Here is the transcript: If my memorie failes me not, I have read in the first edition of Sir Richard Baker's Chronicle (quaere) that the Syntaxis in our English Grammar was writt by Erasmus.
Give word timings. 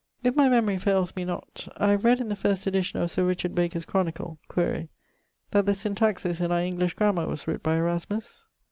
If 0.23 0.35
my 0.35 0.49
memorie 0.49 0.79
failes 0.79 1.15
me 1.15 1.25
not, 1.25 1.67
I 1.77 1.91
have 1.91 2.03
read 2.03 2.19
in 2.19 2.27
the 2.29 2.35
first 2.35 2.65
edition 2.65 2.99
of 2.99 3.11
Sir 3.11 3.23
Richard 3.23 3.53
Baker's 3.53 3.85
Chronicle 3.85 4.39
(quaere) 4.47 4.87
that 5.51 5.67
the 5.67 5.73
Syntaxis 5.73 6.41
in 6.41 6.51
our 6.51 6.61
English 6.61 6.95
Grammar 6.95 7.27
was 7.27 7.43
writt 7.47 7.61
by 7.61 7.75
Erasmus. 7.75 8.47